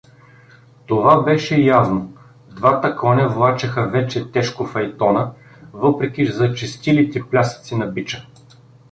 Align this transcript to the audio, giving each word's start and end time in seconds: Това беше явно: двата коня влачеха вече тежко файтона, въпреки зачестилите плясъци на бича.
Това 0.87 1.23
беше 1.23 1.55
явно: 1.57 2.13
двата 2.55 2.95
коня 2.95 3.27
влачеха 3.29 3.87
вече 3.89 4.31
тежко 4.31 4.65
файтона, 4.65 5.31
въпреки 5.73 6.25
зачестилите 6.25 7.21
плясъци 7.29 7.75
на 7.75 7.87
бича. 7.87 8.27